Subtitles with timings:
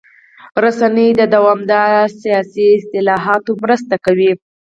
[0.63, 4.31] رسنۍ د دوامداره سیاسي اصلاحاتو مرسته کوي.